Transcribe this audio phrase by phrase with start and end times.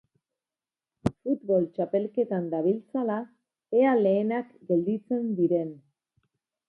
[1.17, 3.17] Futbol txapelketan dabiltzala,
[3.83, 5.71] ea lehenak gelditzen diren.